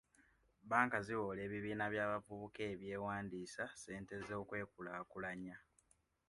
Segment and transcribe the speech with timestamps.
[0.69, 5.55] Banka ziwola ebibiina by'abavubuka ebyewandiisa ssente z'okwekulaakulanya.